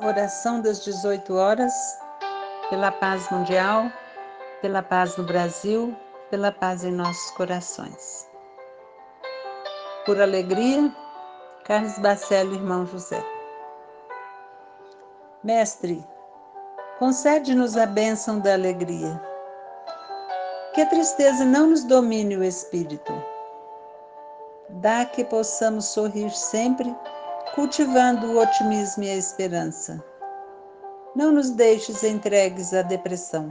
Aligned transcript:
Oração 0.00 0.60
das 0.60 0.84
18 0.84 1.34
horas, 1.34 1.72
pela 2.70 2.92
paz 2.92 3.28
mundial, 3.30 3.90
pela 4.62 4.80
paz 4.80 5.16
no 5.16 5.24
Brasil, 5.24 5.92
pela 6.30 6.52
paz 6.52 6.84
em 6.84 6.92
nossos 6.92 7.32
corações. 7.32 8.30
Por 10.06 10.20
alegria, 10.20 10.94
Carlos 11.64 11.98
Bacelo, 11.98 12.54
irmão 12.54 12.86
José. 12.86 13.20
Mestre, 15.42 16.06
concede-nos 17.00 17.76
a 17.76 17.84
bênção 17.84 18.38
da 18.38 18.52
alegria. 18.52 19.20
Que 20.74 20.82
a 20.82 20.86
tristeza 20.86 21.44
não 21.44 21.70
nos 21.70 21.82
domine 21.82 22.36
o 22.36 22.44
espírito. 22.44 23.12
Dá 24.68 25.04
que 25.04 25.24
possamos 25.24 25.86
sorrir 25.86 26.30
sempre 26.30 26.96
cultivando 27.54 28.28
o 28.28 28.40
otimismo 28.40 29.04
e 29.04 29.10
a 29.10 29.16
esperança. 29.16 30.02
Não 31.14 31.32
nos 31.32 31.50
deixes 31.50 32.04
entregues 32.04 32.72
à 32.74 32.82
depressão. 32.82 33.50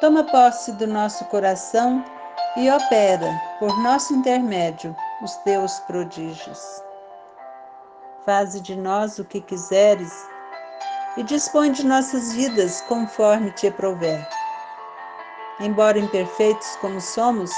Toma 0.00 0.24
posse 0.24 0.72
do 0.72 0.86
nosso 0.86 1.24
coração 1.26 2.04
e 2.56 2.70
opera, 2.70 3.40
por 3.58 3.76
nosso 3.82 4.14
intermédio, 4.14 4.94
os 5.22 5.34
teus 5.38 5.78
prodígios. 5.80 6.82
Faze 8.24 8.60
de 8.60 8.76
nós 8.76 9.18
o 9.18 9.24
que 9.24 9.40
quiseres 9.40 10.12
e 11.16 11.22
dispõe 11.22 11.72
de 11.72 11.86
nossas 11.86 12.32
vidas 12.32 12.80
conforme 12.82 13.50
te 13.52 13.70
prover. 13.70 14.26
Embora 15.60 15.98
imperfeitos 15.98 16.76
como 16.76 17.00
somos, 17.00 17.50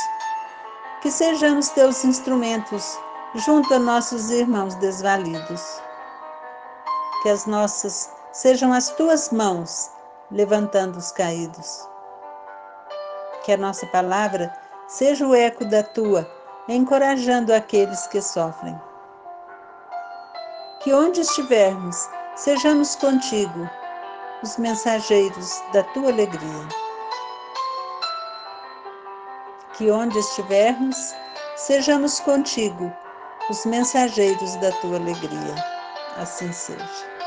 que 1.01 1.11
sejamos 1.11 1.69
teus 1.71 2.05
instrumentos 2.05 2.99
junto 3.37 3.75
a 3.75 3.79
nossos 3.79 4.31
irmãos 4.31 4.75
desvalidos. 4.77 5.63
Que 7.23 7.29
as 7.29 7.47
nossas 7.47 8.11
sejam 8.33 8.73
as 8.73 8.91
tuas 8.91 9.31
mãos 9.31 9.91
levantando 10.31 10.99
os 10.99 11.13
caídos. 11.13 11.89
Que 13.45 13.53
a 13.53 13.57
nossa 13.57 13.87
palavra 13.89 14.53
seja 14.89 15.27
o 15.27 15.35
eco 15.35 15.65
da 15.65 15.83
tua, 15.83 16.29
encorajando 16.69 17.53
aqueles 17.53 18.07
que 18.07 18.21
sofrem. 18.21 18.81
Que 20.81 20.93
onde 20.93 21.21
estivermos, 21.21 22.09
sejamos 22.37 22.97
contigo, 22.97 23.69
os 24.43 24.57
mensageiros 24.57 25.63
da 25.73 25.83
tua 25.85 26.11
alegria. 26.11 26.69
Que 29.77 29.91
onde 29.91 30.19
estivermos, 30.19 31.15
sejamos 31.57 32.21
contigo, 32.21 32.93
os 33.51 33.65
mensageiros 33.65 34.57
da 34.57 34.73
tua 34.73 34.97
alegria. 34.97 35.55
Assim 36.17 36.53
seja. 36.53 37.26